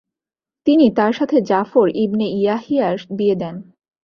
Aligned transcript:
তিনি 0.67 0.85
তার 0.97 1.11
সাথে 1.13 1.37
জাফর 1.41 1.87
ইবনে 1.95 2.25
ইয়াহিয়ার 2.31 2.95
বিয়ে 3.17 3.35
দেন। 3.35 3.55